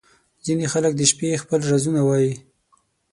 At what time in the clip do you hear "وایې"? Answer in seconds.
2.07-2.33